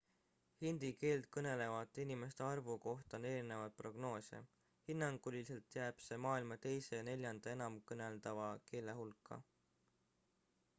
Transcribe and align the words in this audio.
hindi 0.61 0.87
keelt 1.01 1.25
kõnelevate 1.35 2.05
inimeste 2.05 2.43
arvu 2.45 2.77
kohta 2.85 3.19
on 3.19 3.27
erinevaid 3.33 3.75
prognoose 3.83 4.41
hinnanguliselt 4.89 5.79
jääb 5.81 6.03
see 6.07 6.19
maailma 6.29 6.61
teise 6.67 6.97
ja 7.01 7.07
neljanda 7.13 7.55
enamkõneldava 7.57 8.51
keele 8.73 9.01
hulka 9.03 9.43